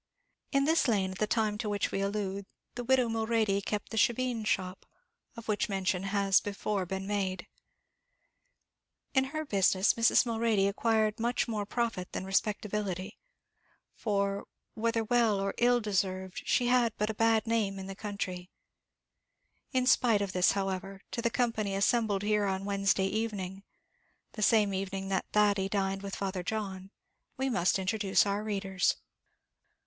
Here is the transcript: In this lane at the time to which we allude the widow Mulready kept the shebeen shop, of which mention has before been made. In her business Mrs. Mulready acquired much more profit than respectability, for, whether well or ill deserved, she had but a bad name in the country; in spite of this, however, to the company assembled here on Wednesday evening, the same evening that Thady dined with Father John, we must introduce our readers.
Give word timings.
In 0.51 0.63
this 0.63 0.87
lane 0.87 1.11
at 1.11 1.19
the 1.19 1.27
time 1.27 1.59
to 1.59 1.69
which 1.69 1.91
we 1.91 2.01
allude 2.01 2.47
the 2.73 2.83
widow 2.83 3.07
Mulready 3.07 3.61
kept 3.61 3.91
the 3.91 3.97
shebeen 3.99 4.43
shop, 4.47 4.87
of 5.37 5.47
which 5.47 5.69
mention 5.69 6.05
has 6.05 6.39
before 6.39 6.87
been 6.87 7.05
made. 7.05 7.45
In 9.13 9.25
her 9.25 9.45
business 9.45 9.93
Mrs. 9.93 10.25
Mulready 10.25 10.67
acquired 10.67 11.19
much 11.19 11.47
more 11.47 11.67
profit 11.67 12.13
than 12.13 12.25
respectability, 12.25 13.19
for, 13.93 14.47
whether 14.73 15.03
well 15.03 15.39
or 15.39 15.53
ill 15.59 15.79
deserved, 15.79 16.41
she 16.47 16.65
had 16.65 16.93
but 16.97 17.11
a 17.11 17.13
bad 17.13 17.45
name 17.45 17.77
in 17.77 17.85
the 17.85 17.93
country; 17.93 18.49
in 19.71 19.85
spite 19.85 20.23
of 20.23 20.31
this, 20.33 20.53
however, 20.53 21.01
to 21.11 21.21
the 21.21 21.29
company 21.29 21.75
assembled 21.75 22.23
here 22.23 22.45
on 22.45 22.65
Wednesday 22.65 23.05
evening, 23.05 23.61
the 24.31 24.41
same 24.41 24.73
evening 24.73 25.09
that 25.09 25.27
Thady 25.31 25.69
dined 25.69 26.01
with 26.01 26.15
Father 26.15 26.41
John, 26.41 26.89
we 27.37 27.51
must 27.51 27.77
introduce 27.77 28.25
our 28.25 28.43
readers. 28.43 28.95